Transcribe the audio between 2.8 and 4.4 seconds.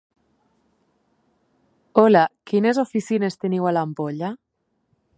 oficines teniu a l'Ampolla?